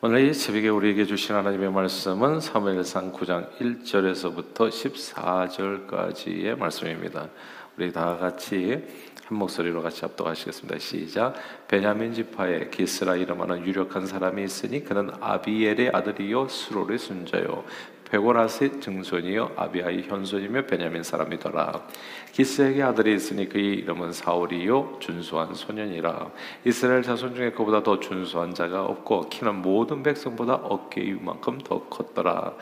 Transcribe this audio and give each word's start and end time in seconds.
오늘 0.00 0.28
이 0.28 0.32
새벽에 0.32 0.68
우리에게 0.68 1.06
주신 1.06 1.34
하나님의 1.34 1.72
말씀은 1.72 2.38
사무엘상 2.38 3.10
9장 3.10 3.50
1절에서부터 3.58 4.68
14절까지의 4.68 6.56
말씀입니다. 6.56 7.28
우리 7.76 7.92
다 7.92 8.16
같이 8.16 8.80
한 9.24 9.38
목소리로 9.38 9.82
같이 9.82 10.02
합독하시겠습니다. 10.02 10.78
시작. 10.78 11.34
베냐민 11.66 12.14
지파에 12.14 12.70
기스라 12.70 13.16
이름하는 13.16 13.66
유력한 13.66 14.06
사람이 14.06 14.44
있으니 14.44 14.84
그는 14.84 15.10
아비엘의 15.18 15.90
아들이요 15.92 16.46
수롤의 16.46 16.96
순자요 16.96 17.64
베고라스의 18.10 18.80
증손이요 18.80 19.52
아비아의 19.56 20.04
현손이며 20.04 20.66
베냐민 20.66 21.02
사람이더라. 21.02 21.86
기스에게 22.32 22.82
아들이 22.82 23.14
있으니 23.14 23.48
그의 23.48 23.74
이름은 23.76 24.12
사울이요 24.12 24.98
준수한 25.00 25.54
소년이라. 25.54 26.30
이스라엘 26.64 27.02
자손 27.02 27.34
중에 27.34 27.50
그보다 27.50 27.82
더 27.82 28.00
준수한 28.00 28.54
자가 28.54 28.84
없고 28.84 29.28
키는 29.28 29.62
모든 29.62 30.02
백성보다 30.02 30.54
어깨 30.54 31.02
위만큼 31.02 31.58
더 31.58 31.84
컸더라. 31.84 32.54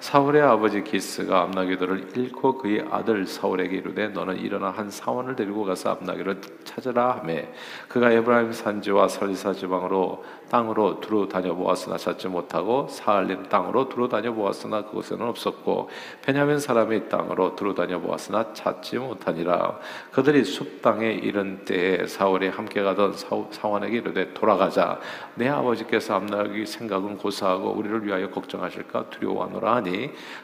사울의 0.00 0.42
아버지 0.42 0.84
기스가 0.84 1.42
암나기들을 1.42 2.16
잃고 2.16 2.58
그의 2.58 2.86
아들 2.90 3.26
사울에게 3.26 3.76
이르되 3.76 4.08
너는 4.08 4.38
일어나 4.38 4.70
한 4.70 4.90
사원을 4.90 5.36
데리고 5.36 5.64
가서 5.64 5.92
암나기를 5.92 6.40
찾으라 6.64 7.18
하매 7.18 7.48
그가 7.88 8.10
에브라임 8.12 8.52
산지와 8.52 9.08
설리사 9.08 9.52
지방으로 9.52 10.22
땅으로 10.50 11.00
두루 11.00 11.28
다녀 11.28 11.54
보았으나 11.54 11.96
찾지 11.96 12.28
못하고 12.28 12.86
사할림 12.88 13.48
땅으로 13.48 13.88
두루 13.88 14.08
다녀 14.08 14.32
보았으나 14.32 14.84
그곳에는 14.84 15.26
없었고 15.26 15.88
베냐민 16.22 16.60
사람의 16.60 17.08
땅으로 17.08 17.56
두루 17.56 17.74
다녀 17.74 17.98
보았으나 17.98 18.52
찾지 18.52 18.98
못하니라. 18.98 19.78
그들이 20.12 20.44
숲 20.44 20.82
땅에 20.82 21.10
이른 21.10 21.64
때에 21.64 22.06
사울이 22.06 22.48
함께 22.48 22.82
가던 22.82 23.14
사원에게 23.50 23.96
이르되 23.96 24.34
돌아가자. 24.34 25.00
내 25.34 25.48
아버지께서 25.48 26.14
암나기 26.14 26.66
생각은 26.66 27.18
고사하고 27.18 27.70
우리를 27.70 28.06
위하여 28.06 28.30
걱정하실까 28.30 29.10
두려워하노라 29.10 29.76
하니 29.76 29.93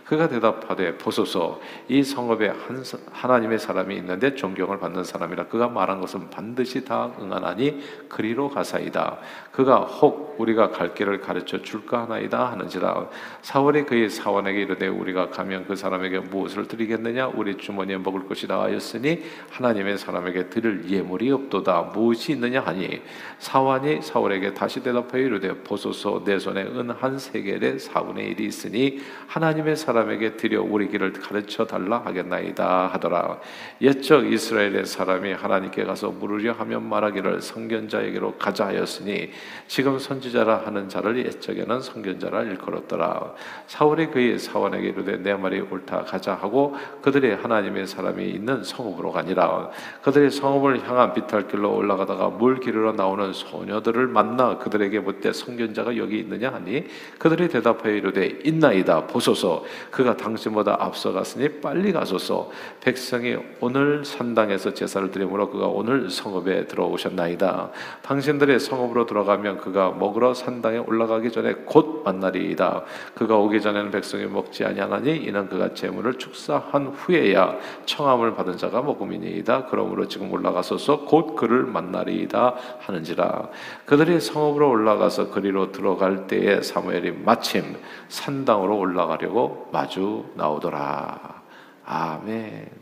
그가 0.05 0.29
대답하되 0.29 0.99
보소서 0.99 1.61
이 1.89 2.03
성읍에 2.03 2.49
한, 2.49 2.85
하나님의 3.13 3.59
사람이 3.59 3.97
있는데 3.97 4.35
존경을 4.35 4.79
받는 4.79 5.05
사람이라 5.05 5.47
그가 5.47 5.69
말한 5.69 6.01
것은 6.01 6.31
반드시 6.31 6.85
다 6.85 7.11
응하나니 7.21 8.09
그리로 8.09 8.49
가사이다 8.49 9.19
그가 9.53 9.79
혹 9.81 10.37
우리가 10.39 10.71
갈 10.71 10.95
길을 10.95 11.21
가르쳐 11.21 11.61
줄까 11.61 12.03
하나이다 12.03 12.53
하는지라 12.53 13.09
사월이 13.43 13.85
그의 13.85 14.09
사원에게 14.09 14.63
이르되 14.63 14.87
우리가 14.87 15.31
가면 15.31 15.67
그 15.67 15.77
사람에게 15.77 16.21
무엇을 16.21 16.67
드리겠느냐? 16.69 17.29
우리 17.29 17.57
주머니에 17.57 17.99
먹을 17.99 18.27
것이 18.27 18.47
나하였으니 18.47 19.23
하나님의 19.51 19.99
사람에게 19.99 20.49
드릴 20.49 20.89
예물이 20.89 21.31
없도다. 21.33 21.91
무엇이 21.95 22.33
있느냐? 22.33 22.61
하니 22.61 23.03
사원이 23.39 24.03
사월에게 24.03 24.55
다시 24.55 24.83
대답하여 24.83 25.23
이르되 25.23 25.53
보소서 25.63 26.23
내 26.25 26.39
손에 26.39 26.63
은 26.63 26.91
한 27.01 27.19
세겔의 27.19 27.79
사분의 27.79 28.29
일이 28.29 28.45
있으니 28.45 29.01
하나님의 29.27 29.77
사람에게 29.77 30.37
드려 30.37 30.63
우리 30.63 30.89
길을 30.89 31.13
가르쳐 31.13 31.67
달라 31.67 32.03
하겠나이다 32.05 32.89
하더라. 32.89 33.39
옛적 33.81 34.31
이스라엘의 34.31 34.87
사람이 34.87 35.33
하나님께 35.33 35.85
가서 35.85 36.11
물으려 36.11 36.53
하면 36.53 36.89
말하기를 36.89 37.41
성견자에게로 37.41 38.37
가자 38.37 38.67
하였으니 38.67 39.31
지금 39.67 39.99
선지자라 39.99 40.63
하는 40.67 40.89
자를 40.89 41.25
옛적에는 41.25 41.81
성견자라 41.81 42.43
일컬었더라. 42.43 43.35
사울이 43.67 44.09
그의 44.09 44.39
사원에게 44.39 44.89
이르되 44.89 45.17
내 45.19 45.35
말이 45.35 45.61
옳다 45.61 46.05
가자 46.05 46.35
하고 46.35 46.75
그들이 47.03 47.33
하나님의 47.33 47.87
사람이 47.87 48.29
있는 48.29 48.65
성읍으로 48.65 49.13
가니라. 49.13 49.71
그들이 50.03 50.31
성읍을 50.31 50.89
향한 50.89 51.13
비탈길로 51.13 51.75
올라가다가 51.75 52.29
물 52.31 52.61
기르러 52.61 52.93
나오는 52.93 53.33
소녀들을 53.33 54.07
만나 54.09 54.59
그들에게 54.59 55.01
묻되 55.01 55.33
성견자가 55.33 55.97
여기 55.97 56.19
있느냐 56.19 56.53
하니 56.53 56.87
그들이 57.19 57.49
대답하여 57.49 57.95
이르되 57.95 58.41
있나이다. 58.45 59.07
보소서. 59.07 59.65
그가 59.91 60.17
당신보다 60.17 60.77
앞서갔으니 60.81 61.61
빨리 61.61 61.93
가소서. 61.93 62.51
백성이 62.81 63.37
오늘 63.61 64.05
산당에서 64.05 64.75
제사를 64.75 65.11
드리므로 65.11 65.51
그가 65.51 65.67
오늘 65.67 66.11
성읍에 66.11 66.67
들어오셨나이다. 66.67 67.71
당신들의 68.03 68.59
성읍으로 68.61 69.07
들어가 69.07 69.30
면 69.37 69.59
그가 69.59 69.91
먹으러 69.91 70.35
산당에 70.35 70.79
올라가기 70.79 71.31
전에 71.31 71.55
곧 71.67 72.03
만나리이다 72.05 72.85
그가 73.15 73.37
오기 73.37 73.61
전에는 73.61 73.91
백성이 73.91 74.27
먹지 74.27 74.65
아니하나니 74.65 75.17
이는 75.17 75.49
그가 75.49 75.75
재물을 75.75 76.15
축사한 76.19 76.89
후에야 76.89 77.57
청함을 77.85 78.35
받은 78.35 78.57
자가 78.57 78.83
먹음이니이다 78.83 79.67
그러므로 79.67 80.09
지금 80.09 80.33
올라가소서 80.33 81.05
곧 81.05 81.35
그를 81.37 81.65
만나리이다 81.65 82.55
하는지라 82.81 83.49
그들이 83.87 84.21
성읍으로 84.21 84.69
올라가서 84.69 85.31
그리로 85.31 85.73
들어갈 85.73 86.27
때에 86.27 86.63
사무엘이 86.63 87.13
마침 87.25 87.77
산당으로 88.09 88.79
올라가 88.79 89.11
올라가려고 89.11 89.69
마주 89.73 90.25
나오더라. 90.35 91.43
아멘. 91.85 92.80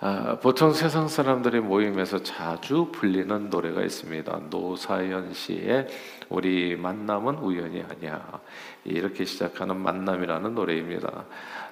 아, 0.00 0.38
보통 0.40 0.72
세상 0.72 1.08
사람들의 1.08 1.60
모임에서 1.60 2.22
자주 2.22 2.92
불리는 2.92 3.50
노래가 3.50 3.82
있습니다. 3.82 4.42
노사연 4.48 5.32
씨의 5.32 5.88
우리 6.28 6.76
만남은 6.76 7.38
우연이 7.38 7.82
아니야. 7.82 8.40
이렇게 8.84 9.24
시작하는 9.24 9.76
만남이라는 9.76 10.54
노래입니다. 10.54 11.24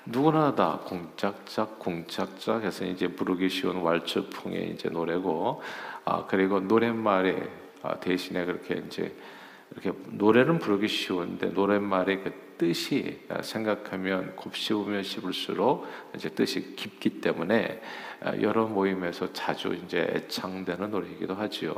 누구나 0.06 0.56
다 0.56 0.80
공짝짝 0.84 1.78
공짝짝 1.78 2.64
해서 2.64 2.84
이제 2.84 3.06
부르기 3.06 3.48
쉬운 3.48 3.82
왈츠풍의 3.82 4.70
이제 4.70 4.88
노래고, 4.88 5.62
아, 6.04 6.26
그리고 6.26 6.58
노랫말에 6.58 7.48
아, 7.82 8.00
대신에 8.00 8.44
그렇게 8.44 8.82
이제 8.88 9.14
이렇게 9.70 9.92
노래는 10.08 10.58
부르기 10.58 10.88
쉬운데 10.88 11.46
노랫말의 11.50 12.24
그 12.24 12.45
뜻이 12.58 13.20
생각하면 13.42 14.34
곱씹으면 14.36 15.02
씹을수록 15.02 15.86
이제 16.14 16.28
뜻이 16.30 16.74
깊기 16.76 17.20
때문에 17.20 17.80
아, 18.20 18.34
여러 18.40 18.66
모임에서 18.66 19.32
자주 19.32 19.74
이제 19.74 20.00
애창되는 20.00 20.90
노래이기도 20.90 21.34
하지요. 21.34 21.74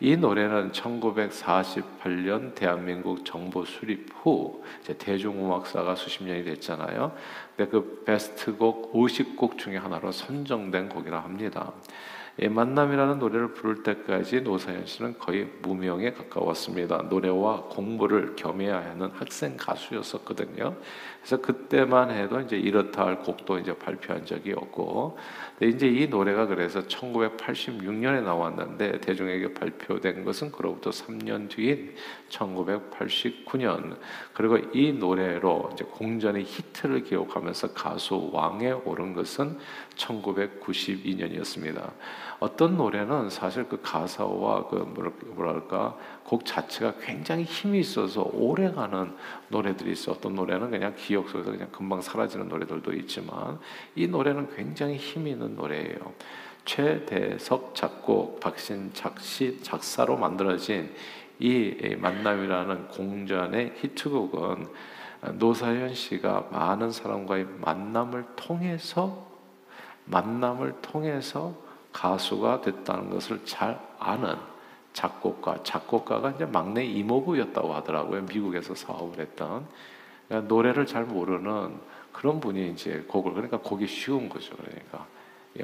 이 0.00 0.16
노래는 0.16 0.72
1948년 0.72 2.54
대한민국 2.54 3.24
정부 3.24 3.64
수립 3.64 4.10
후 4.14 4.62
대중음악사가 4.98 5.94
수십 5.94 6.24
년이 6.24 6.44
됐잖아요. 6.44 7.16
근데 7.56 7.70
그 7.70 8.02
베스트곡 8.04 8.92
50곡 8.92 9.56
중에 9.56 9.78
하나로 9.78 10.12
선정된 10.12 10.90
곡이라 10.90 11.20
합니다. 11.20 11.72
예, 12.38 12.48
만남이라는 12.48 13.18
노래를 13.18 13.54
부를 13.54 13.82
때까지 13.82 14.42
노사연 14.42 14.84
씨는 14.84 15.18
거의 15.18 15.48
무명에 15.62 16.12
가까웠습니다. 16.12 17.06
노래와 17.08 17.62
공부를 17.70 18.36
겸해야 18.36 18.76
하는 18.76 19.10
학생 19.12 19.56
가수였었거든요. 19.56 20.76
그래서 21.20 21.40
그때만 21.40 22.10
해도 22.10 22.38
이제 22.40 22.58
이렇다 22.58 23.06
할 23.06 23.20
곡도 23.20 23.58
이제 23.60 23.74
발표한 23.74 24.26
적이 24.26 24.52
없고, 24.52 25.16
이제 25.62 25.88
이 25.88 26.08
노래가 26.08 26.46
그래서 26.46 26.82
1986년에 26.82 28.22
나왔는데 28.22 29.00
대중에게 29.00 29.54
발표된 29.54 30.22
것은 30.22 30.52
그로부터 30.52 30.90
3년 30.90 31.48
뒤인 31.48 31.94
1989년. 32.28 33.96
그리고 34.34 34.58
이 34.74 34.92
노래로 34.92 35.70
이제 35.72 35.84
공전의 35.84 36.44
히트를 36.44 37.04
기록하면서 37.04 37.72
가수 37.72 38.28
왕에 38.30 38.72
오른 38.72 39.14
것은 39.14 39.58
1992년이었습니다. 39.96 41.92
어떤 42.38 42.76
노래는 42.76 43.30
사실 43.30 43.68
그 43.68 43.80
가사와 43.82 44.68
그 44.68 44.76
뭐랄까 45.34 45.96
곡 46.24 46.44
자체가 46.44 46.94
굉장히 47.00 47.44
힘이 47.44 47.80
있어서 47.80 48.28
오래가는 48.32 49.14
노래들이 49.48 49.92
있어. 49.92 50.12
어떤 50.12 50.34
노래는 50.34 50.70
그냥 50.70 50.94
기억 50.96 51.28
속에서 51.28 51.50
그냥 51.50 51.68
금방 51.72 52.02
사라지는 52.02 52.48
노래들도 52.48 52.92
있지만 52.94 53.58
이 53.94 54.06
노래는 54.06 54.54
굉장히 54.54 54.96
힘이 54.96 55.30
있는 55.30 55.56
노래예요. 55.56 56.12
최대석 56.66 57.74
작곡, 57.74 58.40
박신 58.40 58.90
작 58.92 59.20
시 59.20 59.62
작사로 59.62 60.16
만들어진 60.16 60.92
이 61.38 61.96
만남이라는 61.98 62.88
공전의 62.88 63.74
히트곡은 63.76 64.66
노사연 65.34 65.94
씨가 65.94 66.48
많은 66.50 66.90
사람과의 66.90 67.46
만남을 67.60 68.24
통해서 68.36 69.26
만남을 70.06 70.74
통해서 70.82 71.65
가수가 71.96 72.60
됐다는 72.60 73.08
것을 73.08 73.40
잘 73.46 73.80
아는 73.98 74.36
작곡가, 74.92 75.62
작곡가가 75.62 76.30
이제 76.30 76.44
막내 76.44 76.84
이모부였다고 76.84 77.74
하더라고요. 77.74 78.22
미국에서 78.22 78.74
사업을 78.74 79.18
했던 79.20 79.66
그러니까 80.28 80.48
노래를 80.54 80.84
잘 80.84 81.04
모르는 81.04 81.80
그런 82.12 82.38
분이 82.38 82.70
이제 82.70 83.02
곡을 83.08 83.32
그러니까 83.32 83.58
곡이 83.58 83.86
쉬운 83.86 84.28
거죠. 84.28 84.54
그러니까 84.56 85.06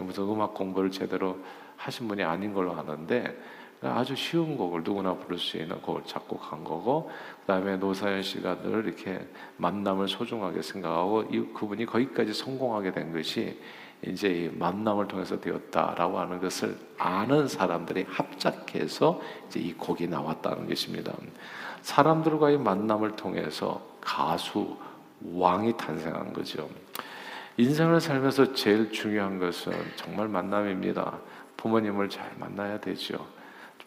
무슨 0.00 0.24
음악 0.24 0.54
공부를 0.54 0.90
제대로 0.90 1.36
하신 1.76 2.08
분이 2.08 2.22
아닌 2.22 2.54
걸로 2.54 2.72
아는데 2.72 3.38
아주 3.82 4.16
쉬운 4.16 4.56
곡을 4.56 4.82
누구나 4.84 5.14
부를 5.14 5.38
수 5.38 5.58
있는 5.58 5.82
곡을 5.82 6.02
작곡한 6.06 6.64
거고 6.64 7.10
그다음에 7.40 7.76
노사연 7.76 8.22
씨가 8.22 8.62
늘 8.62 8.86
이렇게 8.86 9.20
만남을 9.58 10.08
소중하게 10.08 10.62
생각하고 10.62 11.24
이 11.24 11.40
그분이 11.52 11.84
거기까지 11.84 12.32
성공하게 12.32 12.92
된 12.92 13.12
것이 13.12 13.58
이제 14.06 14.28
이 14.28 14.48
만남을 14.48 15.06
통해서 15.06 15.40
되었다라고 15.40 16.18
하는 16.18 16.40
것을 16.40 16.76
아는 16.98 17.46
사람들이 17.46 18.06
합작해서 18.08 19.20
이제 19.46 19.60
이 19.60 19.72
곡이 19.74 20.08
나왔다는 20.08 20.68
것입니다. 20.68 21.12
사람들과의 21.82 22.58
만남을 22.58 23.12
통해서 23.16 23.80
가수 24.00 24.76
왕이 25.34 25.76
탄생한 25.76 26.32
거죠. 26.32 26.68
인생을 27.56 28.00
살면서 28.00 28.54
제일 28.54 28.90
중요한 28.90 29.38
것은 29.38 29.72
정말 29.96 30.26
만남입니다. 30.28 31.18
부모님을 31.56 32.08
잘 32.08 32.32
만나야 32.38 32.80
되죠. 32.80 33.24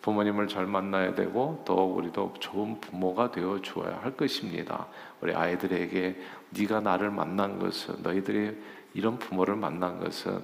부모님을 0.02 0.48
잘 0.48 0.68
만나야 0.68 1.16
되고 1.16 1.64
또 1.66 1.96
우리도 1.96 2.36
좋은 2.40 2.80
부모가 2.80 3.32
되어 3.32 3.60
주어야 3.62 4.00
할 4.04 4.16
것입니다. 4.16 4.86
우리 5.20 5.34
아이들에게 5.34 6.22
네가 6.52 6.82
나를 6.82 7.10
만난 7.10 7.58
것은 7.58 8.04
너희들이 8.04 8.56
이런 8.96 9.20
부모를 9.20 9.56
만난 9.56 10.00
것은 10.00 10.42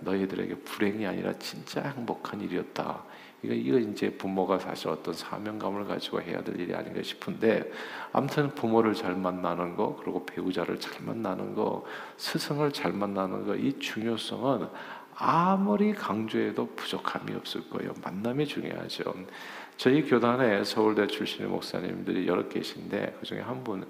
너희들에게 0.00 0.56
불행이 0.56 1.06
아니라 1.06 1.32
진짜 1.38 1.80
행복한 1.82 2.40
일이었다. 2.40 3.04
이거 3.42 3.54
이거 3.54 3.78
이제 3.78 4.10
부모가 4.10 4.58
사실 4.58 4.88
어떤 4.88 5.14
사명감을 5.14 5.86
가지고 5.86 6.20
해야 6.20 6.42
될 6.44 6.60
일이 6.60 6.74
아닌가 6.74 7.02
싶은데 7.02 7.70
아무튼 8.12 8.54
부모를 8.54 8.94
잘 8.94 9.16
만나는 9.16 9.74
거 9.76 9.96
그리고 9.96 10.24
배우자를 10.26 10.78
잘 10.78 11.04
만나는 11.04 11.54
거 11.54 11.84
스승을 12.18 12.72
잘 12.72 12.92
만나는 12.92 13.46
거 13.46 13.54
이 13.56 13.78
중요성은 13.78 14.68
아무리 15.16 15.92
강조해도 15.92 16.74
부족함이 16.74 17.34
없을 17.34 17.68
거예요. 17.68 17.92
만남이 18.02 18.46
중요하죠. 18.46 19.14
저희 19.76 20.02
교단에 20.02 20.64
서울대 20.64 21.06
출신의 21.06 21.48
목사님들이 21.50 22.26
여러 22.26 22.48
계신데 22.48 23.16
그 23.20 23.26
중에 23.26 23.40
한 23.40 23.62
분, 23.62 23.86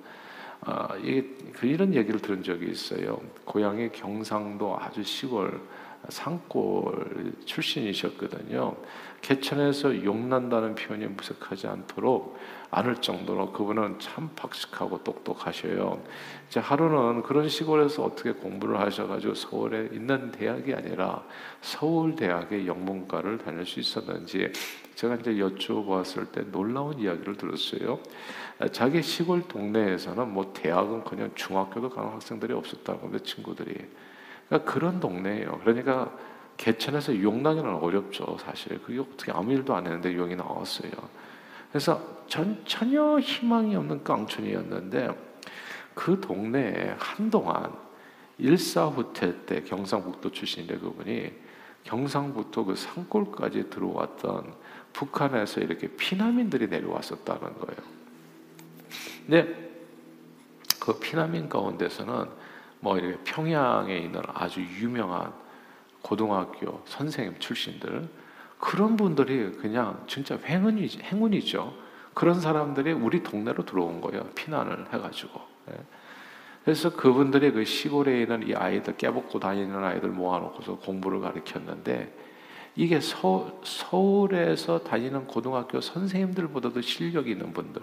어, 0.64 0.96
이, 1.02 1.22
그 1.52 1.66
이런 1.66 1.94
얘기를 1.94 2.20
들은 2.20 2.42
적이 2.42 2.70
있어요. 2.70 3.20
고향이 3.44 3.90
경상도 3.90 4.78
아주 4.78 5.02
시골 5.02 5.60
산골 6.08 7.34
출신이셨거든요. 7.44 8.76
개천에서 9.20 10.04
용난다는 10.04 10.74
표현이 10.74 11.06
무색하지 11.06 11.68
않도록 11.68 12.36
않을 12.70 12.96
정도로 12.96 13.52
그분은 13.52 13.98
참 13.98 14.30
박식하고 14.34 15.04
똑똑하셔요. 15.04 16.02
이제 16.48 16.58
하루는 16.58 17.22
그런 17.22 17.48
시골에서 17.48 18.02
어떻게 18.02 18.32
공부를 18.32 18.80
하셔가지고 18.80 19.34
서울에 19.34 19.90
있는 19.92 20.32
대학이 20.32 20.74
아니라 20.74 21.22
서울 21.60 22.16
대학의 22.16 22.66
영문과를 22.66 23.38
다닐 23.38 23.66
수 23.66 23.78
있었는지 23.78 24.50
제가 24.94 25.16
이제 25.16 25.32
여쭤봤을 25.32 26.32
때 26.32 26.42
놀라운 26.50 26.98
이야기를 26.98 27.36
들었어요. 27.36 28.00
자기 28.72 29.02
시골 29.02 29.46
동네에서는 29.46 30.32
뭐 30.32 30.52
대학은 30.52 31.04
그냥 31.04 31.30
중학교도 31.34 31.90
가는 31.90 32.10
학생들이 32.10 32.52
없었다고 32.54 33.10
내 33.10 33.18
친구들이. 33.18 33.74
그러니까 34.52 34.70
그런 34.70 35.00
동네예요. 35.00 35.60
그러니까 35.64 36.12
개천에서 36.58 37.22
용 37.22 37.42
나기는 37.42 37.74
어렵죠, 37.76 38.36
사실. 38.38 38.78
그게 38.82 38.98
어떻게 38.98 39.32
아무 39.32 39.50
일도 39.50 39.74
안 39.74 39.86
했는데 39.86 40.14
용이 40.14 40.36
나왔어요. 40.36 40.90
그래서 41.70 42.22
전, 42.26 42.60
전혀 42.66 43.18
희망이 43.18 43.74
없는 43.74 44.04
깡촌이었는데 44.04 45.08
그 45.94 46.20
동네에 46.20 46.96
한동안 46.98 47.72
일사후퇴 48.36 49.46
때 49.46 49.62
경상북도 49.62 50.30
출신인데 50.30 50.78
그분이 50.78 51.32
경상북도 51.84 52.66
그 52.66 52.76
산골까지 52.76 53.70
들어왔던 53.70 54.52
북한에서 54.92 55.62
이렇게 55.62 55.88
피난민들이 55.88 56.68
내려왔었다는 56.68 57.40
거예요. 57.40 57.82
근데 59.26 59.72
그 60.78 60.98
피난민 60.98 61.48
가운데서는 61.48 62.41
뭐 62.82 62.98
이렇게 62.98 63.16
평양에 63.22 63.96
있는 63.96 64.20
아주 64.34 64.60
유명한 64.60 65.32
고등학교 66.02 66.82
선생님 66.84 67.38
출신들 67.38 68.08
그런 68.58 68.96
분들이 68.96 69.52
그냥 69.52 70.02
진짜 70.08 70.36
행운이 70.36 70.88
행운이죠. 71.00 71.72
그런 72.12 72.40
사람들이 72.40 72.92
우리 72.92 73.22
동네로 73.22 73.64
들어온 73.64 74.00
거예요. 74.00 74.24
피난을 74.34 74.92
해가지고. 74.92 75.40
예. 75.70 75.74
그래서 76.64 76.90
그분들이 76.90 77.52
그 77.52 77.64
시골에 77.64 78.22
있는 78.22 78.48
이 78.48 78.54
아이들 78.54 78.96
깨벗고 78.96 79.38
다니는 79.38 79.82
아이들 79.82 80.08
모아놓고서 80.10 80.78
공부를 80.78 81.20
가르쳤는데 81.20 82.12
이게 82.74 83.00
서, 83.00 83.60
서울에서 83.64 84.82
다니는 84.82 85.26
고등학교 85.26 85.80
선생님들보다도 85.80 86.80
실력이 86.80 87.30
있는 87.30 87.52
분들. 87.52 87.80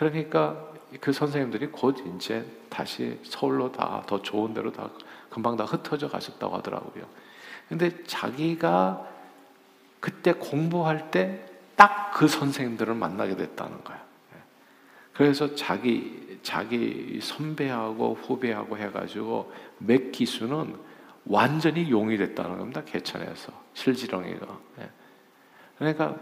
그러니까 0.00 0.56
그 0.98 1.12
선생님들이 1.12 1.66
곧 1.66 2.02
이제 2.16 2.44
다시 2.70 3.20
서울로 3.22 3.70
다 3.70 4.02
더 4.06 4.22
좋은 4.22 4.54
데로 4.54 4.72
다 4.72 4.88
금방 5.28 5.56
다 5.56 5.64
흩어져 5.64 6.08
가셨다고 6.08 6.56
하더라고요. 6.56 7.04
근데 7.68 8.02
자기가 8.04 9.06
그때 10.00 10.32
공부할 10.32 11.10
때 11.10 11.46
딱 11.76 12.12
그 12.12 12.28
선생님들을 12.28 12.94
만나게 12.94 13.36
됐다는 13.36 13.84
거야. 13.84 14.02
그래서 15.12 15.54
자기 15.54 16.38
자기 16.42 17.20
선배하고 17.22 18.18
후배하고 18.22 18.78
해가지고 18.78 19.52
몇 19.78 20.12
기수는 20.12 20.76
완전히 21.26 21.90
용이 21.90 22.16
됐다는 22.16 22.58
겁니다. 22.58 22.82
개천에서 22.84 23.52
실지렁이가. 23.74 24.58
그러니까 25.78 26.16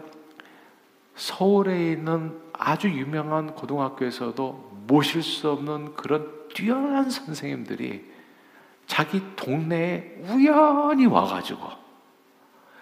서울에 1.19 1.91
있는 1.91 2.41
아주 2.53 2.89
유명한 2.89 3.53
고등학교에서도 3.53 4.85
모실 4.87 5.21
수 5.21 5.51
없는 5.51 5.93
그런 5.95 6.47
뛰어난 6.53 7.09
선생님들이 7.09 8.09
자기 8.87 9.21
동네에 9.35 10.23
우연히 10.29 11.05
와가지고 11.05 11.61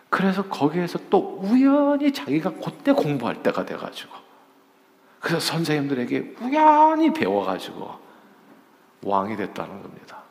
그래서 0.09 0.47
거기에서 0.47 0.99
또 1.09 1.39
우연히 1.41 2.13
자기가 2.13 2.51
그때 2.63 2.93
공부할 2.93 3.41
때가 3.41 3.65
돼가지고 3.65 4.13
그래서 5.19 5.39
선생님들에게 5.39 6.35
우연히 6.39 7.11
배워가지고 7.11 7.99
왕이 9.01 9.35
됐다는 9.35 9.81
겁니다. 9.81 10.21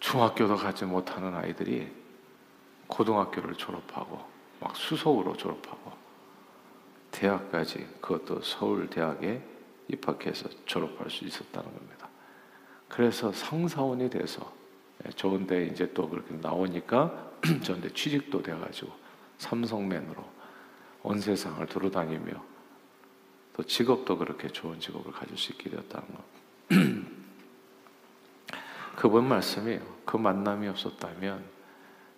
중학교도 0.00 0.56
가지 0.56 0.84
못하는 0.84 1.36
아이들이 1.36 1.88
고등학교를 2.88 3.54
졸업하고 3.54 4.31
막 4.62 4.76
수석으로 4.76 5.36
졸업하고 5.36 5.92
대학까지 7.10 7.86
그것도 8.00 8.42
서울 8.42 8.88
대학에 8.88 9.42
입학해서 9.88 10.48
졸업할 10.64 11.10
수 11.10 11.24
있었다는 11.24 11.72
겁니다. 11.72 12.08
그래서 12.88 13.32
상사원이 13.32 14.10
돼서 14.10 14.52
예, 15.04 15.10
좋은 15.10 15.46
데 15.46 15.66
이제 15.66 15.92
또 15.92 16.08
그렇게 16.08 16.34
나오니까 16.34 17.32
저한테 17.62 17.92
취직도 17.92 18.42
돼가지고 18.42 18.92
삼성맨으로 19.38 20.24
온 21.02 21.20
세상을 21.20 21.64
돌아다니며 21.66 22.32
또 23.54 23.62
직업도 23.62 24.18
그렇게 24.18 24.48
좋은 24.48 24.78
직업을 24.78 25.12
가질 25.12 25.36
수 25.36 25.52
있게 25.52 25.70
되었다는 25.70 26.08
것. 26.08 26.22
그분 28.96 29.26
말씀이에요. 29.28 29.80
그 30.04 30.16
만남이 30.16 30.68
없었다면 30.68 31.51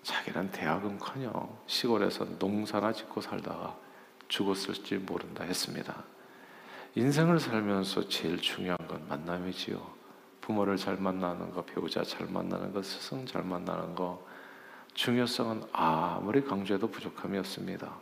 자기는 0.05 0.51
대학은커녕 0.51 1.59
시골에서 1.67 2.27
농사나 2.39 2.93
짓고 2.93 3.23
살다가 3.23 3.75
죽었을지 4.29 4.97
모른다 4.99 5.45
했습니다. 5.45 6.05
인생을 6.95 7.41
살면서 7.41 8.09
제일 8.09 8.39
중요한 8.39 8.77
건 8.87 9.03
만남이지요. 9.09 9.81
부모를 10.43 10.77
잘 10.77 10.97
만나는 10.97 11.53
거, 11.53 11.65
배우자 11.65 12.03
잘 12.05 12.27
만나는 12.29 12.73
거, 12.73 12.83
스승 12.83 13.25
잘 13.25 13.43
만나는 13.43 13.95
거 13.95 14.25
중요성은 14.93 15.65
아무리 15.73 16.45
강조해도 16.45 16.91
부족함이 16.91 17.39
없습니다. 17.39 17.95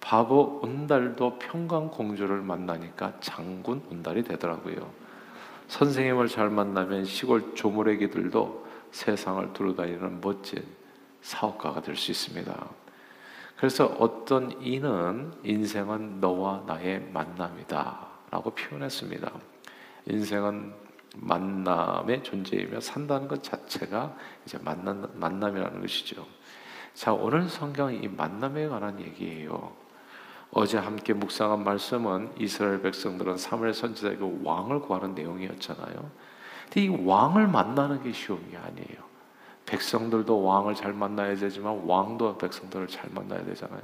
바보 0.00 0.60
온달도 0.62 1.38
평강 1.40 1.90
공주를 1.90 2.42
만나니까 2.42 3.14
장군 3.20 3.82
온달이 3.90 4.22
되더라고요. 4.22 4.88
선생님을 5.66 6.28
잘 6.28 6.48
만나면 6.48 7.04
시골 7.04 7.54
조물애기들도 7.56 8.66
세상을 8.92 9.52
두루다니는 9.52 10.20
멋진 10.20 10.64
사업가가 11.24 11.80
될 11.80 11.96
수 11.96 12.10
있습니다. 12.10 12.68
그래서 13.56 13.86
어떤 13.98 14.60
이는 14.60 15.32
인생은 15.42 16.20
너와 16.20 16.64
나의 16.66 17.00
만남이다 17.12 18.08
라고 18.30 18.50
표현했습니다. 18.50 19.32
인생은 20.06 20.74
만남의 21.16 22.24
존재이며 22.24 22.80
산다는 22.80 23.26
것 23.28 23.42
자체가 23.42 24.14
이제 24.44 24.58
만남 24.58 25.08
만남이라는 25.14 25.80
것이죠. 25.80 26.26
자 26.92 27.12
오늘 27.14 27.48
성경 27.48 27.94
이 27.94 28.06
만남에 28.06 28.68
관한 28.68 29.00
얘기예요. 29.00 29.72
어제 30.50 30.76
함께 30.76 31.14
묵상한 31.14 31.64
말씀은 31.64 32.34
이스라엘 32.38 32.82
백성들은 32.82 33.38
사무엘 33.38 33.72
선지자에게 33.72 34.40
왕을 34.42 34.80
구하는 34.80 35.14
내용이었잖아요. 35.14 36.10
근데 36.64 36.82
이 36.82 36.88
왕을 36.88 37.48
만나는 37.48 38.02
게 38.02 38.12
쉬운 38.12 38.50
게 38.50 38.58
아니에요. 38.58 39.13
백성들도 39.66 40.42
왕을 40.42 40.74
잘 40.74 40.92
만나야 40.92 41.36
되지만 41.36 41.84
왕도 41.86 42.38
백성들을 42.38 42.88
잘 42.88 43.10
만나야 43.10 43.44
되잖아요. 43.44 43.82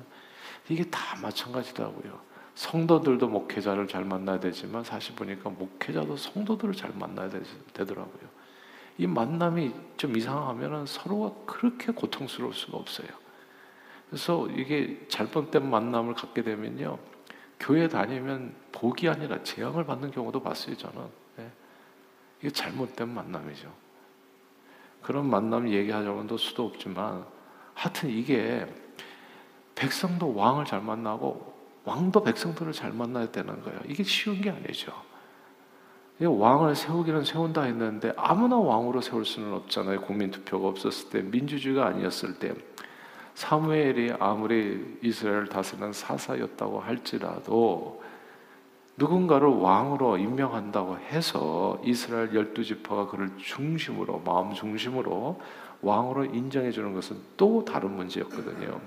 이게 0.69 0.85
다 0.85 1.19
마찬가지더라고요. 1.21 2.21
성도들도 2.55 3.29
목회자를 3.29 3.89
잘 3.89 4.05
만나야 4.05 4.41
되지만 4.41 4.85
사실 4.85 5.15
보니까 5.15 5.51
목회자도 5.51 6.17
성도들을 6.17 6.75
잘 6.75 6.93
만나야 6.95 7.31
되 7.31 7.41
더라고요. 7.73 8.29
이 8.99 9.07
만남이 9.07 9.73
좀 9.97 10.17
이상하면은 10.17 10.85
서로가 10.85 11.35
그렇게 11.47 11.93
고통스러울 11.93 12.53
수가 12.53 12.77
없어요. 12.77 13.09
그래서 14.11 14.47
이게 14.49 15.07
잘못된 15.09 15.71
만남을 15.71 16.15
갖게 16.15 16.43
되면요. 16.43 16.99
교회 17.59 17.89
다니면 17.89 18.55
복이 18.73 19.09
아니라 19.09 19.43
재앙을 19.43 19.87
받는 19.87 20.11
경우도 20.11 20.43
봤어요, 20.43 20.77
저는. 20.77 21.07
예. 21.39 21.51
이게 22.41 22.51
잘못된 22.51 23.09
만남이죠. 23.09 23.73
그런 25.03 25.29
만남 25.29 25.69
얘기하자고도 25.69 26.37
수도 26.37 26.67
없지만 26.67 27.25
하여튼 27.75 28.11
이게 28.11 28.67
백성도 29.75 30.35
왕을 30.35 30.67
잘 30.67 30.81
만나고 30.83 31.55
왕도 31.85 32.23
백성들을 32.23 32.73
잘 32.73 32.93
만나야 32.93 33.31
되는 33.31 33.63
거예요. 33.63 33.81
이게 33.87 34.03
쉬운 34.03 34.41
게 34.41 34.51
아니죠. 34.51 34.93
왕을 36.21 36.75
세우기는 36.75 37.25
세운다 37.25 37.63
했는데 37.63 38.13
아무나 38.17 38.57
왕으로 38.57 39.01
세울 39.01 39.25
수는 39.25 39.55
없잖아요. 39.55 40.03
국민 40.03 40.31
투표가 40.31 40.69
없었을 40.69 41.09
때 41.09 41.23
민주주의가 41.23 41.87
아니었을 41.87 42.39
때 42.39 42.53
사무엘이 43.35 44.13
아무리 44.19 44.99
이스라엘을 45.03 45.49
다스리는 45.49 45.95
사사였다고 45.95 46.81
할지라도 46.81 48.03
누군가를 49.01 49.49
왕으로 49.49 50.19
임명한다고 50.19 50.99
해서 50.99 51.81
이스라엘 51.83 52.35
열두 52.35 52.63
지파가 52.63 53.07
그를 53.07 53.31
중심으로 53.39 54.21
마음 54.27 54.53
중심으로 54.53 55.41
왕으로 55.81 56.27
인정해 56.27 56.71
주는 56.71 56.93
것은 56.93 57.17
또 57.39 57.65
다른 57.65 57.93
문제였거든요. 57.97 58.79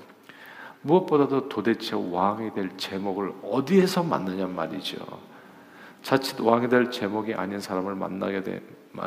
무엇보다도 0.82 1.50
도대체 1.50 1.96
왕이 1.96 2.54
될 2.54 2.78
제목을 2.78 3.34
어디에서 3.42 4.04
만느냐 4.04 4.46
말이죠. 4.46 4.98
자칫 6.04 6.40
왕이 6.40 6.70
될 6.70 6.92
제목이 6.92 7.34
아닌 7.34 7.60
사람을 7.60 7.96
만나게 7.96 8.44
되 8.44 8.62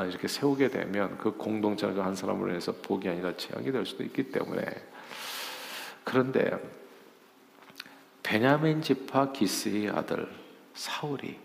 이렇게 0.08 0.26
세우게 0.26 0.70
되면 0.70 1.16
그 1.18 1.36
공동체가 1.36 2.04
한 2.04 2.16
사람으로 2.16 2.48
인해서 2.48 2.72
복이 2.82 3.08
아니라 3.08 3.36
재앙이 3.36 3.70
될 3.70 3.86
수도 3.86 4.02
있기 4.02 4.32
때문에 4.32 4.64
그런데 6.02 6.50
베냐민 8.24 8.82
지파 8.82 9.30
기스의 9.30 9.90
아들 9.90 10.45
사울이 10.76 11.38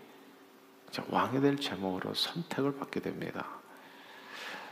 왕이 1.08 1.40
될 1.40 1.56
제목으로 1.56 2.12
선택을 2.14 2.76
받게 2.76 3.00
됩니다. 3.00 3.46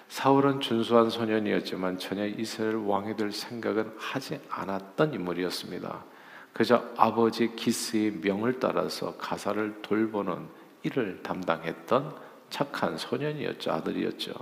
사울은 0.09 0.61
준수한 0.61 1.09
소년이었지만 1.09 1.99
전혀 1.99 2.27
이스라엘 2.27 2.77
왕이 2.77 3.17
될 3.17 3.33
생각은 3.33 3.95
하지 3.97 4.39
않았던 4.51 5.15
인물이었습니다. 5.15 6.05
그저 6.53 6.85
아버지 6.97 7.55
기스의 7.55 8.13
명을 8.21 8.59
따라서 8.61 9.17
가사를 9.17 9.83
돌보는 9.83 10.49
일을 10.83 11.23
담당했던 11.23 12.15
착한 12.51 12.99
소년이었죠. 12.99 13.73
아들이었죠. 13.73 14.35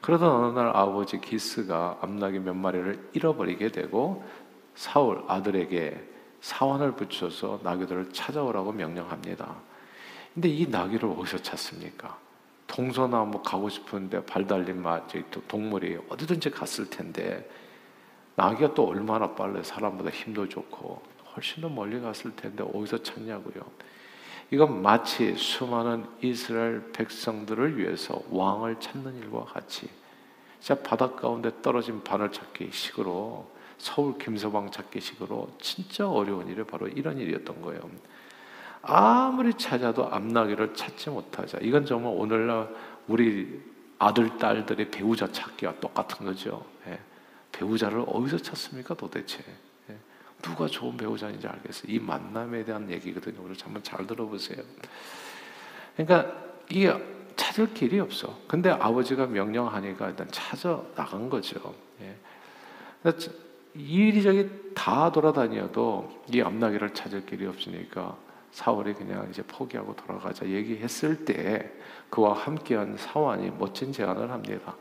그러던 0.00 0.30
어느 0.30 0.58
날 0.58 0.68
아버지 0.68 1.20
기스가 1.20 1.98
암나귀 2.00 2.38
몇 2.38 2.54
마리를 2.54 3.10
잃어버리게 3.12 3.68
되고 3.68 4.24
사울 4.76 5.24
아들에게 5.26 6.15
사원을 6.46 6.92
붙여서 6.92 7.58
나귀들을 7.64 8.12
찾아오라고 8.12 8.70
명령합니다. 8.70 9.56
근데 10.32 10.48
이 10.48 10.68
나귀를 10.68 11.08
어디서 11.18 11.38
찾습니까? 11.38 12.16
동서나무 12.68 13.42
가고 13.42 13.68
싶은데 13.68 14.24
발 14.24 14.46
달린 14.46 14.84
동물이 15.48 15.98
어디든지 16.08 16.50
갔을 16.50 16.88
텐데 16.88 17.50
나귀가 18.36 18.74
또 18.74 18.86
얼마나 18.86 19.34
빨래 19.34 19.60
사람보다 19.64 20.10
힘도 20.10 20.48
좋고 20.48 21.02
훨씬 21.34 21.62
더 21.62 21.68
멀리 21.68 22.00
갔을 22.00 22.36
텐데 22.36 22.62
어디서 22.62 23.02
찾냐고요. 23.02 23.64
이건 24.52 24.82
마치 24.82 25.34
수많은 25.34 26.06
이스라엘 26.22 26.92
백성들을 26.92 27.76
위해서 27.76 28.22
왕을 28.30 28.78
찾는 28.78 29.18
일과 29.18 29.44
같이 29.46 29.88
진짜 30.60 30.80
바닷 30.80 31.16
가운데 31.16 31.50
떨어진 31.60 32.04
바늘 32.04 32.30
찾기 32.30 32.70
식으로 32.70 33.55
서울 33.78 34.18
김서방 34.18 34.70
찾기 34.70 35.00
식으로 35.00 35.50
진짜 35.60 36.08
어려운 36.08 36.48
일이 36.48 36.64
바로 36.64 36.88
이런 36.88 37.18
일이었던 37.18 37.60
거예요. 37.62 37.90
아무리 38.82 39.52
찾아도 39.54 40.08
앞나기를 40.08 40.74
찾지 40.74 41.10
못하자. 41.10 41.58
이건 41.60 41.84
정말 41.84 42.12
오늘날 42.16 42.68
우리 43.08 43.60
아들 43.98 44.38
딸들의 44.38 44.90
배우자 44.90 45.30
찾기와 45.30 45.74
똑같은 45.80 46.24
거죠. 46.26 46.64
예. 46.86 46.98
배우자를 47.52 48.04
어디서 48.06 48.38
찾습니까 48.38 48.94
도대체? 48.94 49.42
예. 49.90 49.96
누가 50.42 50.66
좋은 50.66 50.96
배우자인지 50.96 51.46
알겠어요. 51.46 51.92
이 51.92 51.98
만남에 51.98 52.64
대한 52.64 52.90
얘기거든요. 52.90 53.42
우리 53.42 53.58
한번 53.60 53.82
잘 53.82 54.06
들어보세요. 54.06 54.62
그러니까 55.96 56.32
이게 56.70 56.94
찾을 57.36 57.72
길이 57.74 57.98
없어. 57.98 58.38
근데 58.46 58.70
아버지가 58.70 59.26
명령하니까 59.26 60.10
일단 60.10 60.28
찾아 60.30 60.82
나간 60.94 61.28
거죠. 61.28 61.74
예. 62.00 62.16
이리저리 63.76 64.72
다 64.74 65.10
돌아다녀도 65.12 66.22
이 66.32 66.40
암나기를 66.40 66.94
찾을 66.94 67.26
길이 67.26 67.46
없으니까 67.46 68.16
사울이 68.52 68.94
그냥 68.94 69.26
이제 69.30 69.42
포기하고 69.42 69.94
돌아가자 69.96 70.46
얘기했을 70.46 71.24
때 71.24 71.70
그와 72.08 72.32
함께한 72.34 72.96
사환이 72.96 73.50
멋진 73.50 73.92
제안을 73.92 74.30
합니다. 74.30 74.76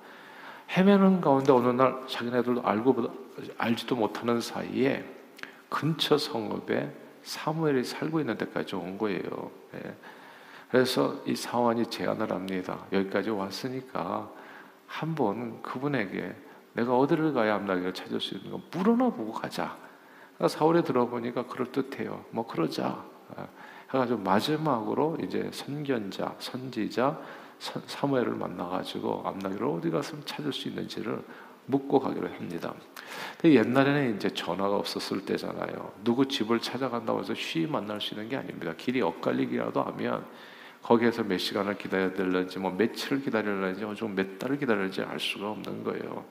헤매는 0.70 1.22
가운데 1.22 1.52
어느 1.52 1.68
날 1.70 2.02
자기네들도 2.08 2.62
알고 2.64 2.96
알지도 3.58 3.96
못하는 3.96 4.42
사이에 4.42 5.04
근처 5.70 6.18
성읍에 6.18 6.92
사무엘이 7.24 7.84
살고 7.84 8.20
있는 8.20 8.38
데까지 8.38 8.76
온 8.76 8.98
거예요. 8.98 9.52
예. 9.76 9.96
그래서 10.70 11.22
이 11.26 11.36
사환이 11.36 11.86
제안을 11.88 12.32
합니다. 12.32 12.86
여기까지 12.92 13.30
왔으니까 13.30 14.30
한번 14.88 15.62
그분에게 15.62 16.34
내가 16.76 16.98
어디를 16.98 17.34
가야 17.34 17.56
암나기를 17.56 17.94
찾을 17.94 18.20
수 18.20 18.36
있는 18.36 18.52
가 18.52 18.60
물어나 18.72 19.10
보고 19.10 19.32
가자. 19.32 19.78
그러니까 20.36 20.48
사울에 20.48 20.84
들어보니까 20.84 21.48
그럴 21.48 21.72
듯해요. 21.72 22.26
뭐 22.32 22.46
그러자. 22.46 23.04
아, 23.36 23.48
해가지고 23.94 24.20
마지막으로 24.20 25.18
이제 25.24 25.50
선견자, 25.52 26.36
선지자 26.40 27.20
사무엘을 27.60 28.34
만나가지고 28.34 29.24
암나기를 29.26 29.66
어디 29.68 29.90
가서 29.90 30.20
찾을 30.26 30.52
수 30.52 30.68
있는지를 30.68 31.24
묻고 31.68 32.00
가기로 32.00 32.28
합니다. 32.28 32.74
옛날에는 33.44 34.18
이제 34.18 34.30
전화가 34.30 34.76
없었을 34.76 35.26
때잖아요. 35.26 35.94
누구 36.04 36.28
집을 36.28 36.60
찾아간다고 36.60 37.22
해서 37.22 37.34
쉬 37.34 37.66
만날 37.66 38.02
수 38.02 38.14
있는 38.14 38.30
게 38.30 38.36
아닙니다. 38.36 38.74
길이 38.78 39.02
엇갈리기라도 39.02 39.82
하면 39.82 40.26
거기에서 40.84 41.24
몇 41.24 41.40
시간을 41.40 41.78
기다려야 41.78 42.14
될는지, 42.14 42.60
뭐 42.60 42.70
며칠을 42.72 43.24
기다려야 43.24 43.74
되는지, 43.74 44.06
몇 44.06 44.38
달을 44.38 44.60
기다려야 44.60 44.90
되는지 44.90 45.02
알 45.02 45.20
수가 45.20 45.50
없는 45.50 45.84
거예요. 45.84 46.26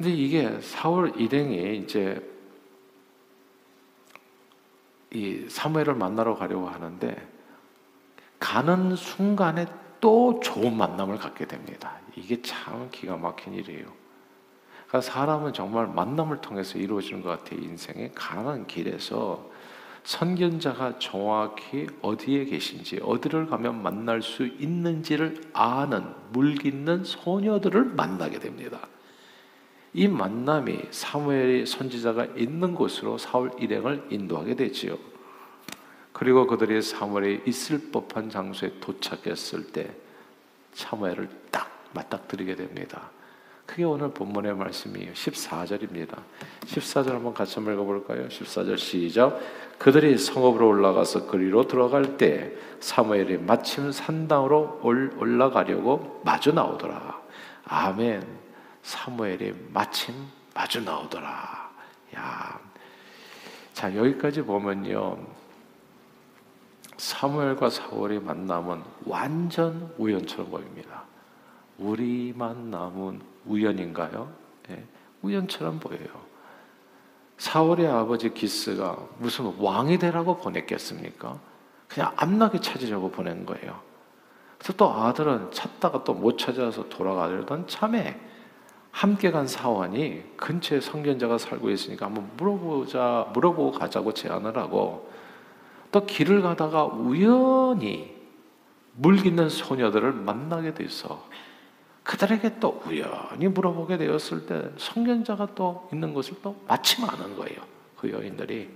근데 0.00 0.14
이게 0.14 0.58
사울 0.62 1.12
일행이 1.20 1.76
이제 1.76 2.26
이 5.12 5.44
사무엘을 5.46 5.94
만나러 5.94 6.36
가려고 6.36 6.70
하는데 6.70 7.28
가는 8.38 8.96
순간에 8.96 9.66
또 10.00 10.40
좋은 10.42 10.74
만남을 10.74 11.18
갖게 11.18 11.46
됩니다. 11.46 11.98
이게 12.16 12.40
참 12.40 12.88
기가 12.90 13.18
막힌 13.18 13.52
일이에요. 13.52 13.92
그러니까 14.88 15.02
사람은 15.02 15.52
정말 15.52 15.86
만남을 15.86 16.40
통해서 16.40 16.78
이루어지는 16.78 17.20
것 17.20 17.28
같아요. 17.28 17.60
인생에 17.60 18.12
가는 18.14 18.66
길에서 18.66 19.50
선견자가 20.04 20.98
정확히 20.98 21.88
어디에 22.00 22.46
계신지, 22.46 23.00
어디를 23.02 23.48
가면 23.48 23.82
만날 23.82 24.22
수 24.22 24.46
있는지를 24.46 25.50
아는 25.52 26.06
물깃는 26.32 27.04
소녀들을 27.04 27.84
만나게 27.84 28.38
됩니다. 28.38 28.88
이 29.92 30.06
만남이 30.06 30.88
사무엘이 30.90 31.66
선지자가 31.66 32.26
있는 32.36 32.74
곳으로 32.74 33.18
사울 33.18 33.50
일행을 33.58 34.06
인도하게 34.10 34.54
되지요. 34.54 34.96
그리고 36.12 36.46
그들이 36.46 36.80
사무엘이 36.82 37.42
있을 37.46 37.90
법한 37.90 38.30
장소에 38.30 38.74
도착했을 38.80 39.72
때 39.72 39.90
사무엘을 40.74 41.28
딱 41.50 41.88
맞닥뜨리게 41.92 42.56
됩니다. 42.56 43.10
그게 43.66 43.84
오늘 43.84 44.10
본문의 44.10 44.54
말씀이에요. 44.56 45.12
14절입니다. 45.12 46.18
14절 46.66 47.10
한번 47.10 47.32
같이 47.32 47.54
한번 47.54 47.74
읽어볼까요? 47.74 48.26
14절 48.28 48.76
시작. 48.78 49.40
그들이 49.78 50.18
성읍으로 50.18 50.68
올라가서 50.68 51.26
그리로 51.28 51.68
들어갈 51.68 52.16
때 52.16 52.52
사무엘이 52.80 53.38
마침 53.38 53.92
산당으로 53.92 54.80
올라가려고 54.82 56.20
마주 56.24 56.52
나오더라. 56.52 57.20
아멘. 57.64 58.39
사무엘이 58.82 59.68
마침 59.72 60.14
마주 60.54 60.80
나오더라. 60.80 61.70
야. 62.16 62.60
자, 63.72 63.94
여기까지 63.94 64.42
보면요. 64.42 65.18
사무엘과 66.96 67.70
사울의 67.70 68.20
만남은 68.20 68.82
완전 69.06 69.94
우연처럼 69.96 70.50
보입니다. 70.50 71.04
우리 71.78 72.34
만 72.36 72.70
남은 72.70 73.22
우연인가요? 73.46 74.30
네, 74.68 74.84
우연처럼 75.22 75.80
보여요. 75.80 76.30
사울의 77.38 77.88
아버지 77.88 78.34
기스가 78.34 78.98
무슨 79.18 79.46
왕이 79.56 79.98
되라고 79.98 80.36
보냈겠습니까? 80.36 81.38
그냥 81.88 82.12
암나게 82.16 82.60
찾으려고 82.60 83.10
보낸 83.10 83.46
거예요. 83.46 83.80
그래서 84.58 84.74
또 84.74 84.92
아들은 84.92 85.52
찾다가 85.52 86.04
또 86.04 86.12
못 86.12 86.36
찾아서 86.36 86.86
돌아가려던 86.90 87.66
참에 87.66 88.20
함께 88.90 89.30
간 89.30 89.46
사원이 89.46 90.36
근처에 90.36 90.80
성견자가 90.80 91.38
살고 91.38 91.70
있으니까 91.70 92.06
한번 92.06 92.30
물어보자 92.36 93.30
물어보고 93.32 93.72
가자고 93.72 94.12
제안을 94.12 94.56
하고 94.56 95.10
또 95.92 96.06
길을 96.06 96.42
가다가 96.42 96.84
우연히 96.84 98.14
물깃는 98.94 99.48
소녀들을 99.48 100.12
만나게 100.12 100.74
돼서 100.74 101.24
그들에게 102.02 102.58
또 102.58 102.82
우연히 102.86 103.48
물어보게 103.48 103.96
되었을 103.96 104.46
때 104.46 104.70
성견자가 104.76 105.54
또 105.54 105.88
있는 105.92 106.12
것을 106.12 106.36
또 106.42 106.56
마침 106.66 107.04
아는 107.04 107.36
거예요. 107.36 107.60
그 107.96 108.10
여인들이. 108.10 108.68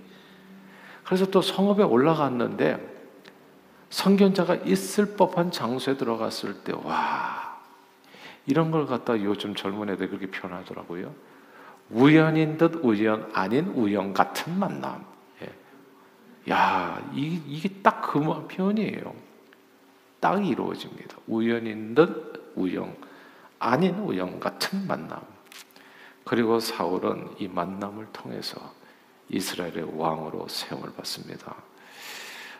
그래서 1.03 1.25
또 1.25 1.41
성읍에 1.41 1.83
올라갔는데 1.83 2.93
성견자가 3.89 4.55
있을 4.55 5.15
법한 5.15 5.51
장소에 5.51 5.97
들어갔을 5.97 6.63
때, 6.63 6.73
와, 6.73 7.44
이런 8.45 8.71
걸 8.71 8.85
갖다 8.85 9.19
요즘 9.21 9.55
젊은 9.55 9.89
애들 9.89 10.09
그렇게 10.09 10.29
표현하더라고요. 10.29 11.13
우연인 11.89 12.57
듯 12.57 12.79
우연 12.83 13.31
아닌 13.33 13.67
우연 13.67 14.13
같은 14.13 14.57
만남. 14.57 15.05
예. 15.41 16.51
야, 16.51 17.01
이, 17.13 17.41
이게 17.47 17.69
딱 17.81 17.95
그 18.15 18.47
표현이에요. 18.47 19.13
딱 20.21 20.45
이루어집니다. 20.45 21.17
우연인 21.27 21.93
듯 21.95 22.53
우연 22.55 22.95
아닌 23.59 23.95
우연 23.99 24.39
같은 24.39 24.87
만남. 24.87 25.21
그리고 26.23 26.59
사울은 26.59 27.35
이 27.39 27.47
만남을 27.47 28.07
통해서 28.13 28.73
이스라엘의 29.29 29.97
왕으로 29.97 30.47
세움을 30.47 30.93
받습니다. 30.93 31.55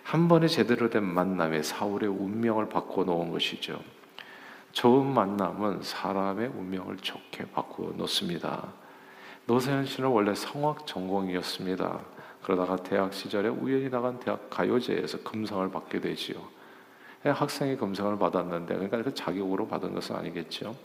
한 0.04 0.28
번에 0.28 0.48
제대로 0.48 0.90
된 0.90 1.04
만남에 1.04 1.64
사울의 1.64 2.10
운명을 2.10 2.70
바꿔 2.70 3.04
놓은 3.06 3.32
것이죠. 3.32 3.82
좋은 4.76 5.06
만남은 5.14 5.84
사람의 5.84 6.50
운명을 6.50 6.98
좋게 6.98 7.46
바꾸어 7.54 7.94
놓습니다. 7.96 8.74
노세현 9.46 9.86
씨는 9.86 10.10
원래 10.10 10.36
성악 10.36 10.86
전공이었습니다. 10.86 12.02
그러다가 12.44 12.76
대학 12.76 13.14
시절에 13.14 13.48
우연히 13.48 13.90
나간 13.90 14.20
대학 14.20 14.50
가요제에서 14.50 15.20
금상을 15.24 15.72
받게 15.72 16.02
되지요. 16.02 16.46
예, 17.26 17.30
학생이 17.30 17.78
금상을 17.78 18.20
받았는데 18.20 18.74
그러니까 18.74 19.02
그 19.02 19.14
자격으로 19.14 19.66
받은 19.66 19.94
것은 19.94 20.14
아니겠죠. 20.18 20.76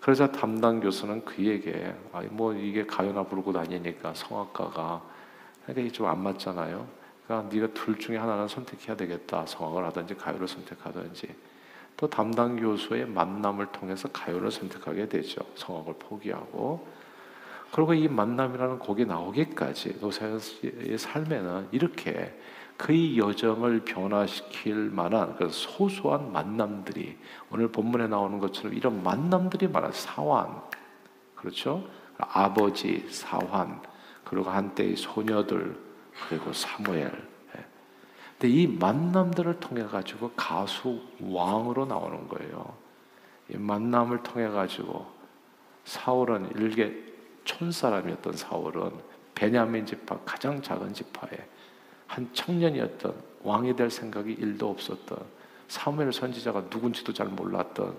그러자 0.00 0.32
담당 0.32 0.80
교수는 0.80 1.26
그에게 1.26 1.94
뭐 2.30 2.54
이게 2.54 2.86
가요나 2.86 3.24
부르고 3.24 3.52
다니니까 3.52 4.14
성악가가 4.14 5.02
그러니까 5.66 5.92
좀안 5.92 6.22
맞잖아요. 6.22 6.86
그러니까 7.26 7.54
네가 7.54 7.74
둘 7.74 7.98
중에 7.98 8.16
하나는 8.16 8.48
선택해야 8.48 8.96
되겠다. 8.96 9.44
성악을 9.44 9.84
하든지 9.84 10.14
가요를 10.14 10.48
선택하든지. 10.48 11.34
또 11.96 12.08
담당 12.08 12.56
교수의 12.56 13.06
만남을 13.06 13.66
통해서 13.72 14.08
가요를 14.08 14.50
선택하게 14.50 15.08
되죠. 15.08 15.40
성악을 15.54 15.94
포기하고. 15.98 16.86
그리고 17.72 17.94
이 17.94 18.08
만남이라는 18.08 18.78
곡이 18.78 19.06
나오기까지 19.06 19.98
노사의 20.00 20.38
삶에는 20.98 21.68
이렇게 21.72 22.38
그의 22.76 23.18
여정을 23.18 23.80
변화시킬 23.84 24.90
만한 24.90 25.34
그 25.36 25.48
소소한 25.48 26.30
만남들이 26.32 27.16
오늘 27.50 27.68
본문에 27.72 28.06
나오는 28.06 28.38
것처럼 28.38 28.74
이런 28.74 29.02
만남들이 29.02 29.68
많아 29.68 29.90
사환 29.92 30.60
그렇죠 31.34 31.88
아버지 32.18 33.06
사환 33.08 33.80
그리고 34.24 34.50
한때의 34.50 34.96
소녀들 34.96 35.78
그리고 36.28 36.52
사무엘. 36.52 37.35
예. 38.36 38.38
근데 38.38 38.48
이 38.48 38.66
만남들을 38.66 39.60
통해 39.60 39.84
가지고 39.84 40.30
가수 40.36 41.00
왕으로 41.20 41.86
나오는 41.86 42.28
거예요. 42.28 42.74
이 43.48 43.56
만남을 43.56 44.22
통해 44.22 44.48
가지고 44.48 45.06
사울은 45.84 46.50
일개 46.56 46.92
촌 47.44 47.70
사람이었던 47.70 48.34
사울은 48.34 48.90
베냐민 49.34 49.86
지파 49.86 50.20
가장 50.24 50.60
작은 50.60 50.92
지파에 50.92 51.38
한 52.06 52.28
청년이었던 52.32 53.14
왕이 53.42 53.76
될 53.76 53.90
생각이 53.90 54.32
일도 54.32 54.68
없었던 54.70 55.18
사무엘 55.68 56.12
선지자가 56.12 56.64
누군지도 56.70 57.12
잘 57.12 57.28
몰랐던 57.28 57.96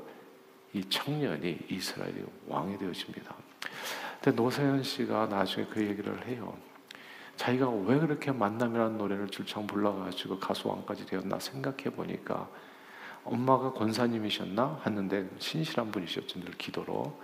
이 0.73 0.84
청년이 0.89 1.60
이스라엘의 1.69 2.26
왕이 2.47 2.78
되어집니다. 2.78 3.36
근데 4.21 4.36
노세현 4.36 4.84
씨가 4.84 5.28
나중에 5.28 5.65
그 5.67 5.86
얘기를 5.86 6.26
해요. 6.28 6.56
자기가 7.38 7.69
왜 7.69 8.00
그렇게 8.00 8.32
만남이라는 8.32 8.97
노래를 8.97 9.30
줄창 9.30 9.65
불러가지고 9.67 10.39
가수왕까지 10.39 11.06
되었나 11.06 11.39
생각해 11.39 11.91
보니까 11.95 12.50
엄마가 13.23 13.73
권사님이셨나 13.73 14.82
했는데 14.86 15.30
신실한 15.38 15.91
분이셨죠 15.91 16.39
늘 16.41 16.52
기도로. 16.52 17.17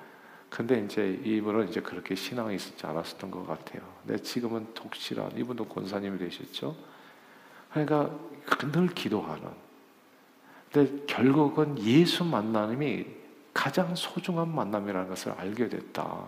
근데 0.49 0.79
이제 0.85 1.19
이분은 1.23 1.69
이제 1.69 1.81
그렇게 1.81 2.13
신앙이 2.13 2.55
있었지 2.55 2.85
않았었던 2.85 3.31
것 3.31 3.47
같아요. 3.47 3.81
근데 4.05 4.21
지금은 4.21 4.67
독실한 4.75 5.35
이분도 5.35 5.65
권사님이 5.65 6.19
되셨죠. 6.19 6.75
그러니까 7.71 8.11
늘 8.71 8.87
기도하는. 8.87 9.49
근데 10.71 11.05
결국은 11.07 11.79
예수 11.79 12.23
만남이 12.23 13.05
가장 13.51 13.95
소중한 13.95 14.53
만남이라는 14.53 15.09
것을 15.09 15.31
알게 15.31 15.69
됐다. 15.69 16.27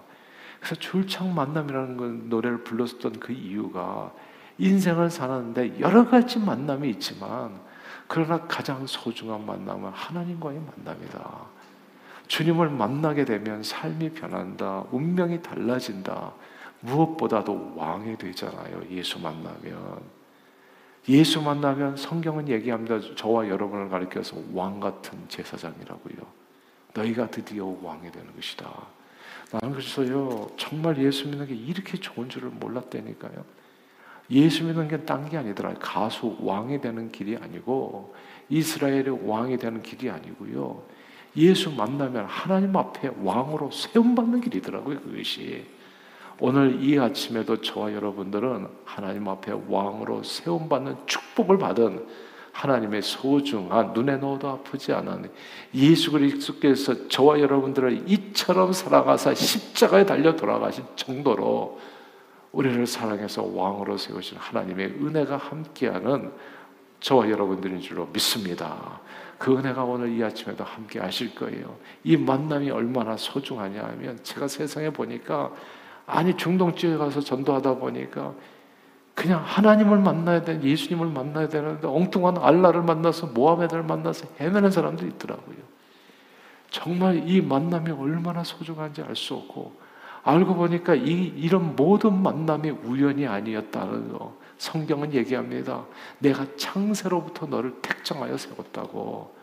그래서 0.65 0.82
줄창 0.82 1.36
만남이라는 1.36 1.95
건 1.95 2.28
노래를 2.28 2.63
불렀던 2.63 3.19
그 3.19 3.32
이유가 3.32 4.12
인생을 4.58 5.12
사는데 5.12 5.80
여러 5.80 6.10
가지 6.10 6.39
만남이 6.39 6.89
있지만 6.89 7.60
그러나 8.08 8.41
가장 8.47 8.88
소중한 8.88 9.45
만남은 9.45 9.91
하나님과의 9.91 10.60
만남이다. 10.60 11.45
주님을 12.25 12.71
만나게 12.71 13.25
되면 13.25 13.62
삶이 13.62 14.13
변한다. 14.13 14.86
운명이 14.89 15.43
달라진다. 15.43 16.34
무엇보다도 16.80 17.73
왕이 17.75 18.17
되잖아요. 18.17 18.82
예수 18.89 19.19
만나면. 19.19 20.01
예수 21.10 21.43
만나면 21.43 21.95
성경은 21.95 22.49
얘기합니다. 22.49 22.99
저와 23.15 23.49
여러분을 23.49 23.89
가리켜서 23.89 24.38
왕 24.51 24.80
같은 24.80 25.19
제사장이라고요. 25.28 26.17
너희가 26.95 27.30
드디어 27.30 27.65
왕이 27.84 28.12
되는 28.12 28.36
것이다. 28.36 28.94
나는 29.62 29.76
그래서요 29.76 30.50
정말 30.58 30.98
예수 31.04 31.28
믿는 31.28 31.48
게 31.48 31.54
이렇게 31.56 31.98
좋은 31.98 32.30
줄을 32.30 32.50
몰랐다니까요. 32.50 33.46
예수 34.32 34.63
믿는 34.63 34.88
게 34.88 35.06
딴 35.06 35.30
게 35.30 35.38
아니더라. 35.38 35.76
가수 35.76 36.36
왕이 36.41 36.82
되는 36.82 37.12
길이 37.12 37.38
아니고 37.38 38.15
이스라엘의 38.50 39.28
왕이 39.28 39.58
되는 39.58 39.82
길이 39.84 40.10
아니고요. 40.10 40.84
예수 41.38 41.72
만나면 41.72 42.26
하나님 42.26 42.76
앞에 42.76 43.12
왕으로 43.22 43.72
세움받는 43.72 44.41
길이더라고요. 44.41 45.02
그것이. 45.02 45.65
오늘 46.39 46.84
이 46.84 47.00
아침에도 47.00 47.62
저와 47.62 47.94
여러분들은 47.94 48.68
하나님 48.84 49.28
앞에 49.28 49.54
왕으로 49.68 50.24
세움받는 50.24 50.98
축복을 51.06 51.58
받은 51.58 52.06
하나님의 52.56 53.02
소중한 53.02 53.91
눈에 53.91 54.15
넣어도 54.15 54.48
아프지 54.48 54.94
않은 54.94 55.30
예수 55.74 56.12
그리스도께서 56.12 57.10
저와 57.10 57.41
여러분들을 57.41 58.10
이처럼 58.10 58.72
사랑하사 58.72 59.34
십자가에 59.34 60.06
달려 60.06 60.38
돌아가신 60.38 60.86
정도로 60.96 61.80
우리를 62.54 62.88
사랑해서 62.88 63.44
왕으로 63.44 63.98
세우신 63.98 64.38
하나님의 64.38 64.88
은혜가 65.02 65.36
함께하는 65.36 66.32
저와 67.02 67.30
여러분들인 67.30 67.82
줄로 67.82 68.08
믿습니다. 68.13 69.02
그 69.38 69.58
은혜가 69.58 69.84
오늘 69.84 70.18
이 70.18 70.24
아침에도 70.24 70.63
함께 70.63 71.00
하실 71.00 71.36
거예요. 71.36 71.76
이 72.06 72.15
만남이 72.15 72.72
얼마나 72.72 73.18
소중하냐 73.18 73.84
하면 73.84 74.18
제가 74.24 74.48
세상에 74.48 74.89
보니까 74.91 75.52
아니 76.06 76.38
중동지에 76.38 76.96
가서 76.96 77.20
전도하다 77.20 77.76
보니까 77.76 78.34
그냥 79.15 79.41
하나님을 79.43 79.97
만나야 79.97 80.43
되는 80.43 80.63
예수님을 80.63 81.08
만나야 81.08 81.47
되는데 81.47 81.88
엉뚱한 81.88 82.38
알라를 82.38 82.84
만나서 82.84 83.28
모하메드를 83.28 83.84
만나서 83.84 84.28
헤매는 84.39 84.69
사람들이 84.69 85.10
있더라고요. 85.12 85.56
정말 86.69 87.28
이 87.28 87.41
만남이 87.41 87.91
얼마나 87.91 88.43
소중한지 88.43 89.01
알 89.01 89.15
수 89.15 89.34
없고 89.36 89.73
알고 90.23 90.56
보니까 90.56 90.95
이 90.95 91.12
이런 91.38 91.75
모든 91.75 92.21
만남이 92.21 92.69
우연이 92.69 93.25
아니었다는 93.25 94.12
거 94.12 94.36
성경은 94.58 95.13
얘기합니다. 95.13 95.86
내가 96.19 96.45
창세로부터 96.58 97.45
너를 97.45 97.75
택정하여 97.82 98.38
세웠다고. 98.38 99.34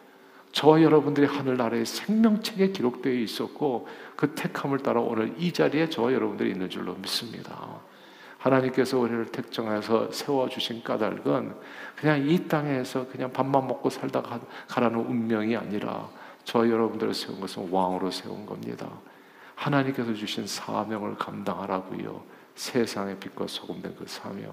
저와 0.52 0.82
여러분들이 0.82 1.26
하늘나라의 1.26 1.87
생명책에 1.87 2.72
기록되어 2.72 3.14
있었고 3.14 3.88
그 4.16 4.35
택함을 4.35 4.80
따라 4.80 5.00
오늘 5.00 5.35
이 5.38 5.52
자리에 5.52 5.88
저와 5.88 6.12
여러분들이 6.12 6.50
있는 6.50 6.68
줄로 6.68 6.94
믿습니다. 6.94 7.80
하나님께서 8.42 8.98
우리를 8.98 9.26
택정해서 9.26 10.11
세워주신 10.11 10.83
까닭은 10.83 11.55
그냥 11.96 12.28
이 12.28 12.48
땅에서 12.48 13.07
그냥 13.07 13.33
밥만 13.33 13.68
먹고 13.68 13.88
살다 13.88 14.40
가라는 14.66 14.98
운명이 14.98 15.57
아니라 15.57 16.09
저 16.44 16.68
여러분들을 16.68 17.14
세운 17.14 17.40
것은 17.40 17.70
왕으로 17.70 18.11
세운 18.11 18.44
겁니다. 18.44 18.88
하나님께서 19.55 20.12
주신 20.14 20.46
사명을 20.46 21.14
감당하라고요. 21.16 22.20
세상의 22.57 23.20
빛과 23.20 23.46
소금된 23.46 23.94
그 23.96 24.07
사명. 24.09 24.52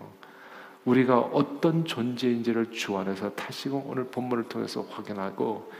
우리가 0.85 1.19
어떤 1.19 1.83
존재인지를 1.83 2.71
주 2.71 2.95
안에서 2.95 3.31
다시금 3.31 3.81
오늘 3.87 4.05
본문을 4.05 4.45
통해서 4.45 4.85
확인하고 4.89 5.71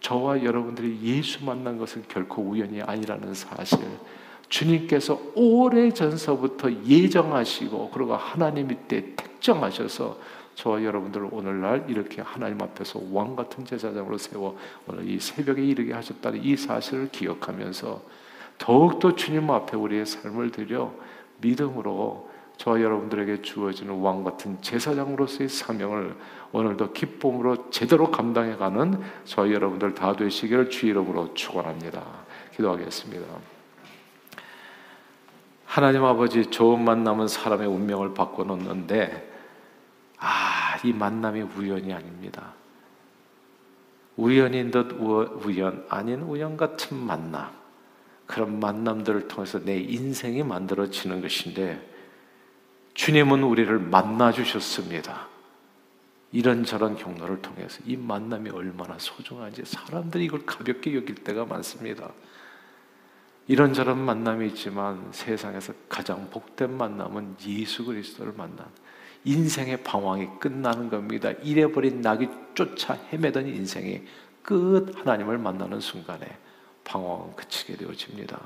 저와 0.00 0.42
여러분들이 0.42 1.00
예수 1.02 1.44
만난 1.44 1.78
것은 1.78 2.04
결코 2.08 2.42
우연이 2.42 2.80
아니라는 2.80 3.34
사실. 3.34 3.78
주님께서 4.52 5.18
오래 5.34 5.90
전서부터 5.90 6.70
예정하시고 6.84 7.90
그리고 7.90 8.14
하나님이 8.14 8.76
때 8.86 9.14
택정하셔서 9.16 10.18
저와 10.54 10.84
여러분들을 10.84 11.28
오늘날 11.32 11.86
이렇게 11.88 12.20
하나님 12.20 12.60
앞에서 12.60 13.00
왕 13.12 13.34
같은 13.34 13.64
제사장으로 13.64 14.18
세워 14.18 14.58
오늘 14.86 15.08
이 15.08 15.18
새벽에 15.18 15.64
이르게 15.64 15.94
하셨다는 15.94 16.44
이 16.44 16.54
사실을 16.54 17.08
기억하면서 17.10 18.02
더욱더 18.58 19.16
주님 19.16 19.50
앞에 19.50 19.74
우리의 19.74 20.04
삶을 20.04 20.50
드려 20.50 20.92
믿음으로 21.40 22.30
저와 22.58 22.82
여러분들에게 22.82 23.40
주어지는 23.40 24.00
왕 24.00 24.22
같은 24.22 24.60
제사장으로서의 24.60 25.48
사명을 25.48 26.14
오늘도 26.52 26.92
기쁨으로 26.92 27.70
제대로 27.70 28.10
감당해가는 28.10 29.00
저와 29.24 29.50
여러분들 29.50 29.94
다 29.94 30.14
되시기를 30.14 30.68
주 30.68 30.86
이름으로 30.86 31.32
축원합니다. 31.32 32.04
기도하겠습니다. 32.54 33.61
하나님 35.72 36.04
아버지 36.04 36.50
좋은 36.50 36.84
만남은 36.84 37.28
사람의 37.28 37.66
운명을 37.66 38.12
바꿔놓는데 38.12 39.32
아, 40.18 40.76
이 40.84 40.92
만남이 40.92 41.40
우연이 41.40 41.94
아닙니다. 41.94 42.52
우연인 44.18 44.70
듯 44.70 44.92
우연 44.92 45.86
아닌 45.88 46.20
우연 46.20 46.58
같은 46.58 46.94
만남. 46.98 47.50
그런 48.26 48.60
만남들을 48.60 49.28
통해서 49.28 49.64
내 49.64 49.78
인생이 49.78 50.42
만들어지는 50.42 51.22
것인데 51.22 51.80
주님은 52.92 53.42
우리를 53.42 53.78
만나 53.78 54.30
주셨습니다. 54.30 55.26
이런저런 56.32 56.96
경로를 56.96 57.40
통해서 57.40 57.80
이 57.86 57.96
만남이 57.96 58.50
얼마나 58.50 58.98
소중한지 58.98 59.62
사람들이 59.64 60.26
이걸 60.26 60.44
가볍게 60.44 60.94
여길 60.94 61.14
때가 61.24 61.46
많습니다. 61.46 62.10
이런저런 63.48 63.98
만남이 63.98 64.46
있지만 64.48 65.08
세상에서 65.10 65.72
가장 65.88 66.30
복된 66.30 66.76
만남은 66.76 67.36
예수 67.46 67.84
그리스도를 67.84 68.32
만난 68.36 68.66
인생의 69.24 69.82
방황이 69.82 70.28
끝나는 70.40 70.88
겁니다. 70.88 71.30
잃어버린 71.42 72.00
낙이 72.00 72.28
쫓아 72.54 72.94
헤매던 73.12 73.46
인생이 73.46 74.02
끝 74.42 74.92
하나님을 74.96 75.38
만나는 75.38 75.80
순간에 75.80 76.26
방황은 76.84 77.36
그치게 77.36 77.76
되어집니다. 77.76 78.40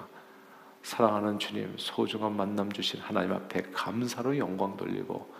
사랑하는 0.83 1.39
주님, 1.39 1.75
소중한 1.79 2.37
만남 2.37 2.71
주신 2.71 3.01
하나님 3.01 3.33
앞에 3.33 3.63
감사로 3.73 4.39
영광 4.39 4.77
돌리고 4.77 5.35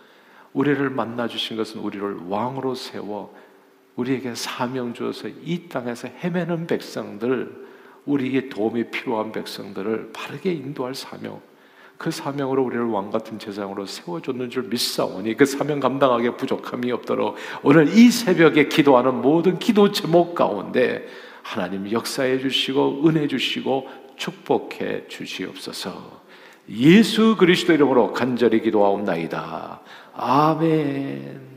우리를 0.53 0.89
만나 0.89 1.27
주신 1.27 1.55
것은 1.55 1.79
우리를 1.81 2.27
왕으로 2.27 2.75
세워 2.75 3.35
우리에게 3.95 4.35
사명 4.35 4.93
주어서 4.93 5.27
이 5.27 5.69
땅에서 5.69 6.07
헤매는 6.07 6.67
백성들 6.67 7.66
우리에게 8.07 8.49
도움이 8.49 8.89
필요한 8.89 9.31
백성들을 9.31 10.11
바르게 10.13 10.51
인도할 10.51 10.95
사명, 10.95 11.39
그 11.97 12.11
사명으로 12.11 12.63
우리를 12.63 12.85
왕 12.85 13.09
같은 13.11 13.39
제사장으로 13.39 13.85
세워줬는 13.85 14.49
줄 14.49 14.63
믿사오니 14.63 15.35
그 15.35 15.45
사명 15.45 15.79
감당하기에 15.79 16.31
부족함이 16.31 16.91
없도록 16.91 17.35
오늘 17.63 17.87
이 17.95 18.09
새벽에 18.09 18.67
기도하는 18.67 19.21
모든 19.21 19.59
기도 19.59 19.91
제목 19.91 20.35
가운데 20.35 21.05
하나님 21.41 21.91
역사해 21.91 22.39
주시고 22.39 23.07
은혜 23.07 23.27
주시고 23.27 23.87
축복해 24.15 25.07
주시옵소서. 25.07 26.25
예수 26.69 27.35
그리스도 27.37 27.73
이름으로 27.73 28.13
간절히 28.13 28.61
기도하옵나이다. 28.61 29.81
아멘. 30.13 31.56